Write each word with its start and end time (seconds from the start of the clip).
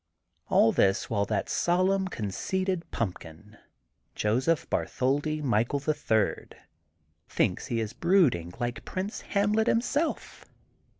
AH 0.49 0.71
this 0.71 1.11
while 1.11 1.25
that 1.25 1.47
solemn 1.47 2.07
conceited 2.07 2.89
pump 2.89 3.19
kin 3.19 3.59
Josept 4.15 4.67
Bartholdi 4.67 5.43
Michael, 5.43 5.77
the 5.77 5.93
Third, 5.93 6.57
thinks 7.29 7.67
he 7.67 7.79
is 7.79 7.93
brooding 7.93 8.51
like 8.59 8.83
Prince 8.83 9.21
Hamlet 9.21 9.67
him 9.67 9.79
self. 9.79 10.45